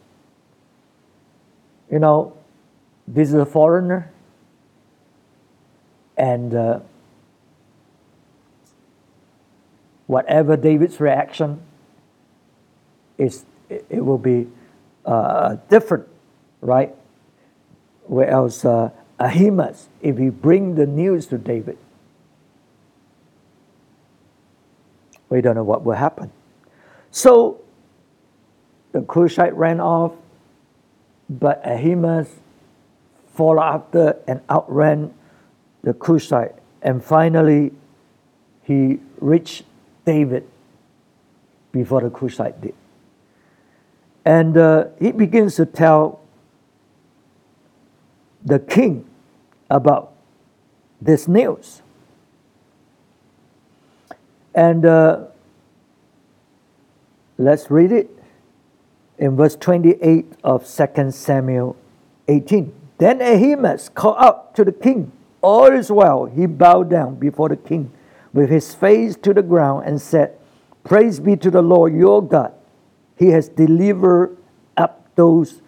[1.92, 2.38] You know,
[3.08, 4.12] this is a foreigner,
[6.16, 6.80] and uh,
[10.10, 11.62] whatever David's reaction
[13.20, 14.48] is, it will be
[15.06, 16.08] uh, different,
[16.62, 16.96] right?
[18.08, 18.90] Whereas uh,
[19.20, 21.78] Ahimaaz, if he bring the news to David,
[25.30, 26.32] we don't know what will happen.
[27.12, 27.62] So
[28.92, 30.14] the Cushite ran off,
[31.30, 32.34] but Ahimaaz
[33.36, 35.14] followed after and outran
[35.84, 36.56] the Cushite.
[36.82, 37.74] And finally,
[38.64, 39.66] he reached
[40.06, 40.48] David
[41.72, 42.76] before the Cushite did.
[44.26, 46.22] And uh, he begins to tell
[48.44, 49.06] the king
[49.70, 50.14] about
[51.02, 51.82] this news.
[54.54, 55.26] And uh,
[57.38, 58.10] let's read it
[59.18, 61.76] in verse 28 of 2 Samuel
[62.28, 62.74] 18.
[62.98, 66.26] Then Ahimaaz called out to the king, All is well.
[66.26, 67.92] He bowed down before the king
[68.34, 70.38] with his face to the ground and said,
[70.84, 72.54] Praise be to the Lord your God.
[73.18, 74.38] He has delivered
[74.78, 75.62] up those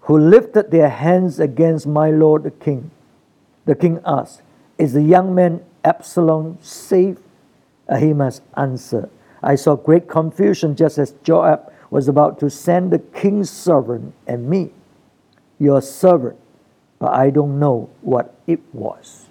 [0.00, 2.90] who lifted their hands against my lord the king.
[3.64, 4.42] The king asked,
[4.78, 7.18] Is the young man Absalom safe?
[7.88, 9.10] Ahimaaz answered,
[9.42, 14.48] I saw great confusion just as Joab was about to send the king's servant and
[14.48, 14.70] me,
[15.58, 16.38] your servant,
[16.98, 19.25] but I don't know what it was.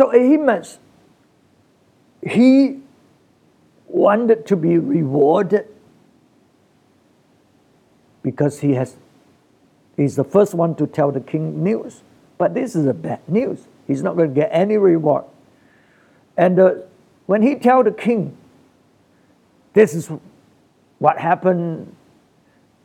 [0.00, 0.78] So Ahimaaz,
[2.26, 2.80] he
[3.86, 5.66] wanted to be rewarded
[8.22, 8.96] because he has
[9.98, 12.00] he's the first one to tell the king news.
[12.38, 13.68] But this is a bad news.
[13.86, 15.26] He's not going to get any reward.
[16.34, 16.74] And uh,
[17.26, 18.34] when he tell the king,
[19.74, 20.10] this is
[20.98, 21.94] what happened.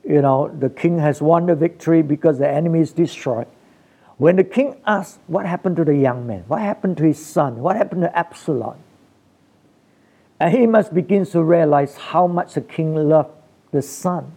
[0.03, 3.47] You know, the king has won the victory because the enemy is destroyed.
[4.17, 6.45] When the king asked, What happened to the young man?
[6.47, 7.57] What happened to his son?
[7.57, 8.77] What happened to Absalom?
[10.39, 13.31] And he must begin to realize how much the king loved
[13.71, 14.35] the son.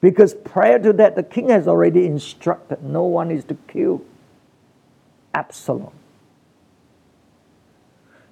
[0.00, 4.02] Because prior to that, the king has already instructed no one is to kill
[5.34, 5.92] Absalom.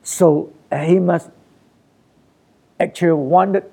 [0.03, 1.31] So he must
[2.81, 3.65] actually wanted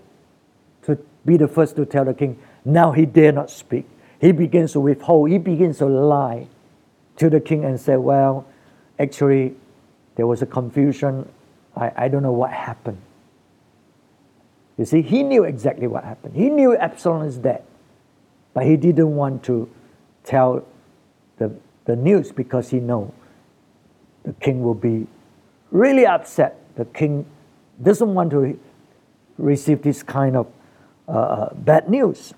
[0.83, 2.39] to be the first to tell the king.
[2.63, 3.87] Now he dare not speak.
[4.19, 6.47] He begins to withhold, he begins to lie
[7.17, 8.45] to the king and say, Well,
[8.99, 9.55] actually,
[10.15, 11.29] there was a confusion.
[11.75, 13.01] I, I don't know what happened.
[14.77, 16.35] You see, he knew exactly what happened.
[16.35, 17.63] He knew Absalom is dead,
[18.53, 19.69] but he didn't want to
[20.23, 20.65] tell
[21.37, 21.51] the,
[21.85, 23.13] the news because he know
[24.23, 25.07] the king will be
[25.71, 26.59] really upset.
[26.75, 27.25] The king
[27.81, 28.59] doesn't want to
[29.37, 30.47] receive this kind of
[31.07, 32.33] uh, uh, bad news.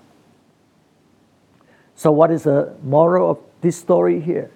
[1.94, 4.50] So, what is the moral of this story here?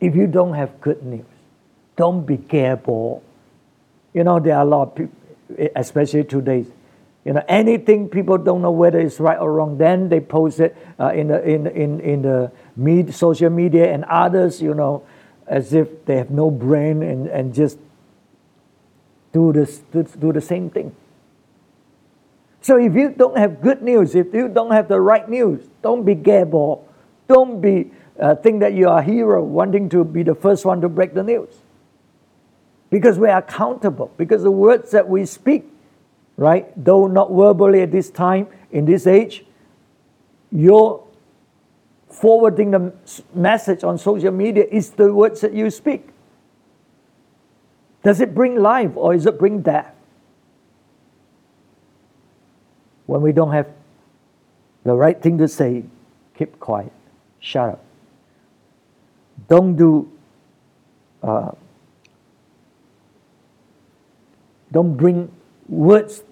[0.00, 1.26] If you don't have good news,
[1.96, 3.22] don't be careful.
[4.14, 6.64] You know, there are a lot of people, especially today,
[7.24, 10.76] you know, anything people don't know whether it's right or wrong, then they post it
[10.98, 15.04] uh, in the in in in the media, social media, and others, you know,
[15.46, 17.78] as if they have no brain and and just
[19.32, 20.96] do this do, do the same thing.
[22.62, 26.04] So if you don't have good news, if you don't have the right news, don't
[26.04, 26.86] be gabble.
[27.28, 27.90] Don't be
[28.20, 31.14] uh, think that you are a hero wanting to be the first one to break
[31.14, 31.54] the news.
[32.90, 35.64] Because we are accountable, because the words that we speak,
[36.36, 39.44] right, though not verbally at this time, in this age,
[40.50, 41.02] you're
[42.08, 42.92] forwarding the
[43.32, 46.08] message on social media is the words that you speak.
[48.02, 49.94] Does it bring life or is it bring death?
[53.06, 53.68] When we don't have
[54.84, 55.84] the right thing to say,
[56.36, 56.92] keep quiet,
[57.38, 57.84] shut up.
[59.48, 60.10] Don't do,
[61.22, 61.52] uh,
[64.72, 65.30] don't bring
[65.68, 66.22] words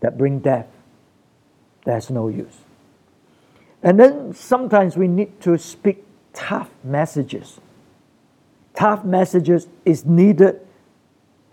[0.00, 0.66] that bring death.
[1.84, 2.58] there's no use.
[3.82, 6.04] And then sometimes we need to speak
[6.34, 7.58] tough messages.
[8.74, 10.60] Tough messages is needed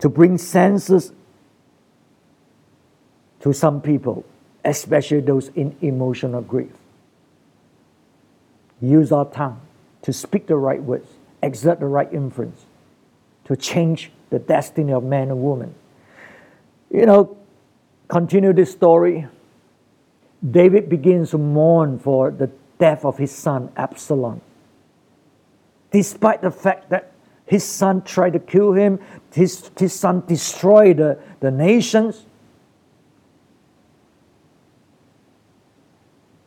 [0.00, 1.12] to bring senses
[3.40, 4.24] to some people,
[4.64, 6.72] especially those in emotional grief.
[8.80, 9.60] Use our tongue
[10.08, 11.06] to speak the right words,
[11.42, 12.64] exert the right influence,
[13.44, 15.74] to change the destiny of man and woman.
[16.90, 17.36] You know,
[18.08, 19.26] continue this story.
[20.50, 24.40] David begins to mourn for the death of his son Absalom.
[25.90, 27.12] Despite the fact that
[27.44, 29.00] his son tried to kill him,
[29.34, 32.24] his, his son destroyed the, the nations.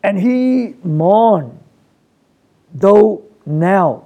[0.02, 1.60] And he mourned,
[2.74, 4.06] though now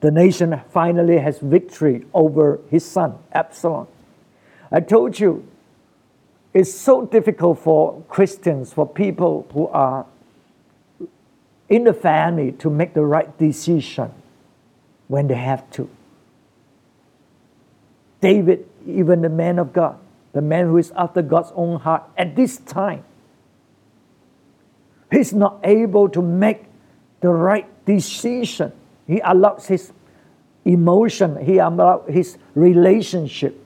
[0.00, 3.86] the nation finally has victory over his son, Absalom.
[4.72, 5.46] I told you,
[6.54, 10.06] it's so difficult for Christians, for people who are
[11.68, 14.10] in the family to make the right decision
[15.08, 15.88] when they have to.
[18.20, 19.98] David, even the man of God,
[20.32, 23.04] the man who is after God's own heart, at this time,
[25.10, 26.64] he's not able to make
[27.20, 28.72] the right decision.
[29.06, 29.92] He allows his
[30.64, 33.64] emotion, he allows his relationship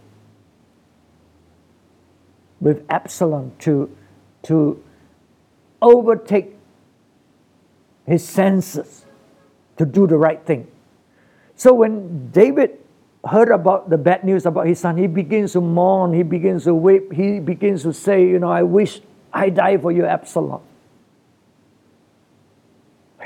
[2.61, 3.95] with Absalom to,
[4.45, 4.83] to
[5.83, 6.57] overtake
[8.07, 9.05] his senses
[9.77, 10.67] to do the right thing.
[11.57, 12.79] So when David
[13.27, 16.75] heard about the bad news about his son, he begins to mourn, he begins to
[16.75, 19.01] weep, he begins to say, You know, I wish
[19.33, 20.63] I die for you, Absalom.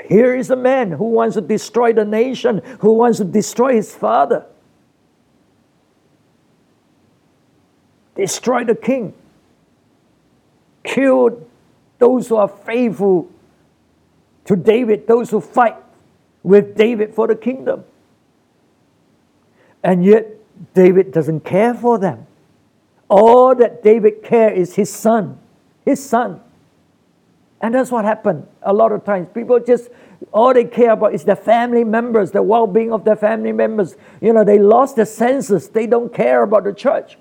[0.07, 3.93] Here is a man who wants to destroy the nation, who wants to destroy his
[3.93, 4.45] father,
[8.15, 9.13] destroy the king,
[10.83, 11.45] kill
[11.97, 13.29] those who are faithful
[14.45, 15.75] to David, those who fight
[16.43, 17.83] with David for the kingdom.
[19.83, 20.27] And yet,
[20.73, 22.25] David doesn't care for them.
[23.09, 25.39] All that David cares is his son,
[25.85, 26.41] his son.
[27.61, 29.27] And that's what happened a lot of times.
[29.33, 29.89] People just,
[30.31, 33.97] all they care about is their family members, the well being of their family members.
[34.21, 35.67] You know, they lost their senses.
[35.69, 37.17] They don't care about the church.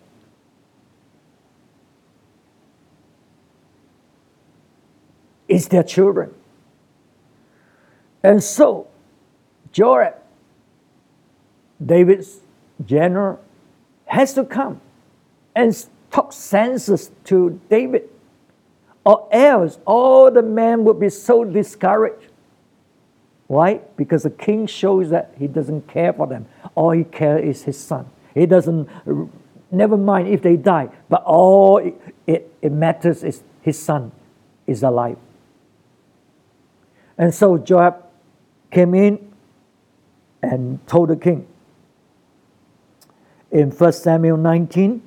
[5.48, 6.34] It's their children.
[8.22, 8.86] And so,
[9.72, 10.14] Joab,
[11.84, 12.40] David's
[12.84, 13.40] general,
[14.06, 14.80] has to come
[15.54, 15.74] and
[16.10, 18.08] talk senses to David
[19.04, 22.30] or else all the men would be so discouraged.
[23.46, 23.80] Why?
[23.96, 26.46] Because the king shows that he doesn't care for them.
[26.74, 28.10] All he cares is his son.
[28.34, 28.88] He doesn't,
[29.70, 31.94] never mind if they die, but all it,
[32.26, 34.12] it, it matters is his son
[34.66, 35.16] is alive.
[37.16, 38.04] And so Joab
[38.70, 39.32] came in
[40.42, 41.46] and told the king
[43.50, 45.02] in 1 Samuel 19,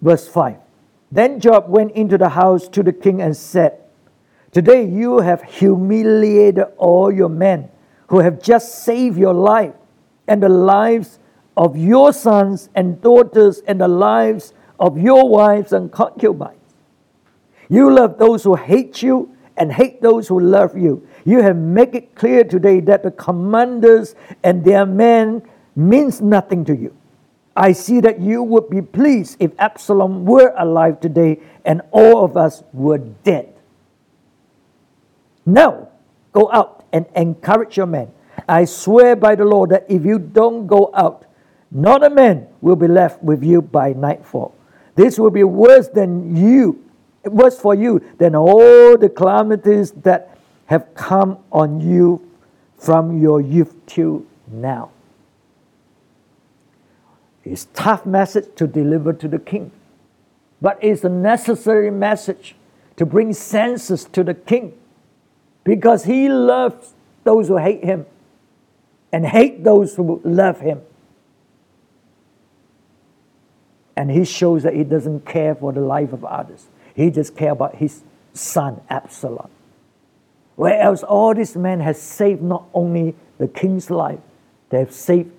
[0.00, 0.56] Verse 5
[1.12, 3.78] Then Joab went into the house to the king and said,
[4.52, 7.68] Today you have humiliated all your men
[8.08, 9.74] who have just saved your life
[10.26, 11.18] and the lives
[11.56, 16.56] of your sons and daughters and the lives of your wives and concubines.
[17.68, 21.06] You love those who hate you and hate those who love you.
[21.24, 25.42] You have made it clear today that the commanders and their men
[25.76, 26.96] means nothing to you.
[27.56, 32.36] I see that you would be pleased if Absalom were alive today and all of
[32.36, 33.52] us were dead.
[35.44, 35.88] Now,
[36.32, 38.12] go out and encourage your men.
[38.48, 41.26] I swear by the Lord that if you don't go out,
[41.70, 44.54] not a man will be left with you by nightfall.
[44.94, 46.84] This will be worse than you,
[47.24, 50.36] worse for you than all the calamities that
[50.66, 52.28] have come on you
[52.78, 54.90] from your youth till now.
[57.44, 59.72] It's tough message to deliver to the king,
[60.60, 62.54] but it's a necessary message
[62.96, 64.74] to bring senses to the king
[65.64, 68.06] because he loves those who hate him
[69.12, 70.82] and hate those who love him.
[73.96, 76.66] And he shows that he doesn't care for the life of others.
[76.94, 78.02] He just cares about his
[78.34, 79.50] son Absalom.
[80.56, 84.20] Whereas all these men have saved not only the king's life,
[84.68, 85.32] they have saved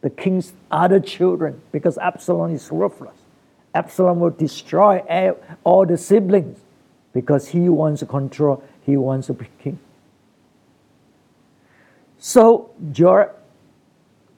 [0.00, 3.16] the king's other children because Absalom is ruthless.
[3.74, 4.98] Absalom will destroy
[5.64, 6.58] all the siblings
[7.12, 9.78] because he wants to control, he wants to be king.
[12.18, 13.34] So Joab,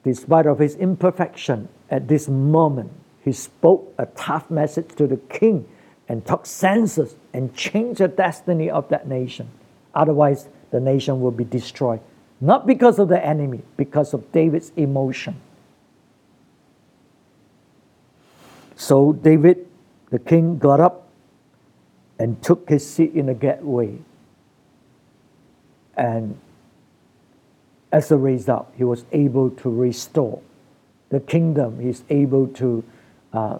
[0.03, 2.91] despite of his imperfection at this moment,
[3.23, 5.67] he spoke a tough message to the king
[6.07, 9.49] and took census and changed the destiny of that nation.
[9.93, 12.01] Otherwise, the nation will be destroyed.
[12.39, 15.39] Not because of the enemy, because of David's emotion.
[18.81, 19.67] So David,
[20.09, 21.07] the king, got up
[22.17, 23.99] and took his seat in the gateway.
[25.95, 26.39] And
[27.91, 30.41] as a result, he was able to restore
[31.09, 31.79] the kingdom.
[31.79, 32.83] He's able to
[33.33, 33.59] uh,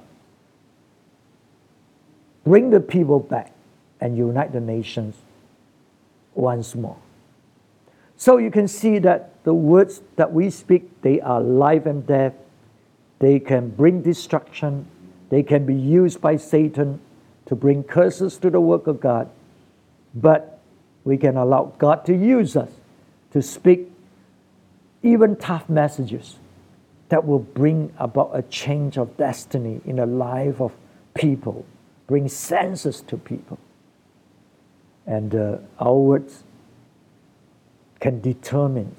[2.43, 3.53] bring the people back
[3.99, 5.17] and unite the nations
[6.34, 6.97] once more.
[8.17, 12.34] So you can see that the words that we speak, they are life and death.
[13.19, 14.88] They can bring destruction
[15.32, 16.99] they can be used by Satan
[17.45, 19.29] to bring curses to the work of God,
[20.13, 20.59] but
[21.05, 22.69] we can allow God to use us
[23.32, 23.89] to speak
[25.01, 26.36] even tough messages
[27.07, 30.73] that will bring about a change of destiny in the life of
[31.13, 31.65] people,
[32.07, 33.57] bring senses to people.
[35.07, 36.43] And uh, our words
[38.01, 38.95] can determine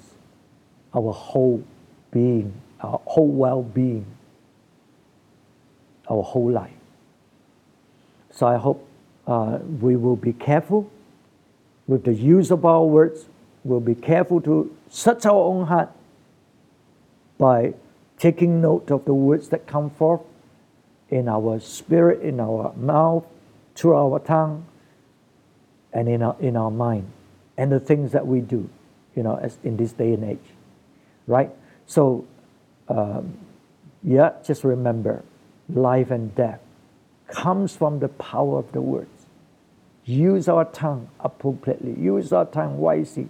[0.95, 1.63] our whole
[2.09, 4.07] being, our whole well being
[6.09, 6.71] our whole life.
[8.31, 8.87] So I hope
[9.27, 10.89] uh, we will be careful
[11.87, 13.25] with the use of our words
[13.63, 15.89] we'll be careful to search our own heart
[17.37, 17.73] by
[18.17, 20.21] taking note of the words that come forth
[21.09, 23.25] in our spirit, in our mouth,
[23.75, 24.65] through our tongue,
[25.91, 27.11] and in our, in our mind,
[27.57, 28.69] and the things that we do,
[29.15, 30.39] you know, as in this day and age,
[31.27, 31.51] right?
[31.85, 32.25] So,
[32.89, 33.37] um,
[34.03, 35.23] yeah, just remember,
[35.69, 36.59] life and death
[37.27, 39.09] comes from the power of the words.
[40.05, 41.95] Use our tongue appropriately.
[41.99, 43.29] Use our tongue wisely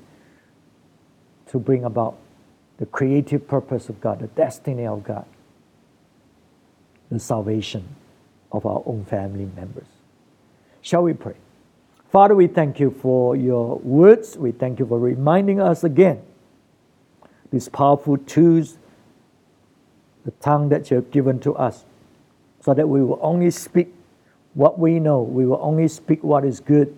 [1.47, 2.17] to bring about
[2.77, 5.25] the creative purpose of God, the destiny of God,
[7.11, 7.95] the salvation
[8.51, 9.88] of our own family members.
[10.81, 11.36] Shall we pray?
[12.11, 14.38] Father, we thank you for your words.
[14.38, 16.21] We thank you for reminding us again
[17.51, 18.77] these powerful tools,
[20.25, 21.86] the tongue that you have given to us,
[22.64, 23.93] so that we will only speak
[24.53, 25.22] what we know.
[25.22, 26.95] We will only speak what is good.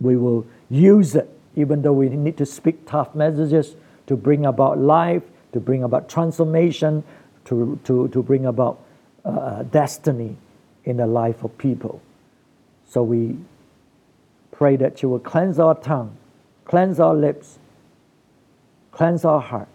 [0.00, 3.74] We will use it, even though we need to speak tough messages
[4.06, 7.02] to bring about life, to bring about transformation,
[7.46, 8.80] to, to, to bring about
[9.24, 10.36] uh, destiny
[10.84, 12.00] in the life of people.
[12.88, 13.38] So we
[14.52, 16.16] pray that you will cleanse our tongue,
[16.64, 17.58] cleanse our lips,
[18.92, 19.68] cleanse our heart.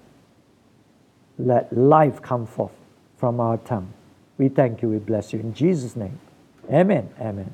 [1.37, 2.71] Let life come forth
[3.17, 3.91] from our tongue.
[4.37, 5.39] We thank you, we bless you.
[5.39, 6.19] In Jesus' name,
[6.71, 7.09] amen.
[7.19, 7.51] Amen.